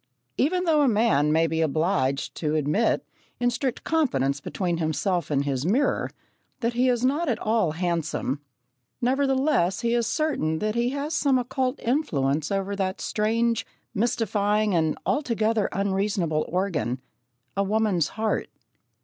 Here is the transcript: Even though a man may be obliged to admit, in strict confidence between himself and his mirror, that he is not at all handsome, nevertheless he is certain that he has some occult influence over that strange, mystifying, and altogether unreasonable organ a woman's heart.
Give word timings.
Even 0.35 0.63
though 0.63 0.81
a 0.81 0.87
man 0.87 1.31
may 1.31 1.45
be 1.45 1.61
obliged 1.61 2.33
to 2.33 2.55
admit, 2.55 3.05
in 3.39 3.51
strict 3.51 3.83
confidence 3.83 4.41
between 4.41 4.77
himself 4.77 5.29
and 5.29 5.45
his 5.45 5.63
mirror, 5.63 6.09
that 6.61 6.73
he 6.73 6.89
is 6.89 7.05
not 7.05 7.29
at 7.29 7.37
all 7.37 7.73
handsome, 7.73 8.41
nevertheless 8.99 9.81
he 9.81 9.93
is 9.93 10.07
certain 10.07 10.57
that 10.57 10.73
he 10.73 10.89
has 10.89 11.13
some 11.13 11.37
occult 11.37 11.79
influence 11.81 12.51
over 12.51 12.75
that 12.75 12.99
strange, 12.99 13.63
mystifying, 13.93 14.73
and 14.73 14.97
altogether 15.05 15.69
unreasonable 15.71 16.45
organ 16.49 16.99
a 17.55 17.63
woman's 17.63 18.07
heart. 18.17 18.49